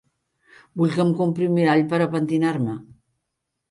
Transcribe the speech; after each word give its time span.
Vull 0.81 0.95
que 0.95 1.05
em 1.05 1.13
compri 1.21 1.51
un 1.51 1.55
mirall 1.59 1.87
per 1.95 2.03
a 2.03 2.11
pentinar-me. 2.19 2.79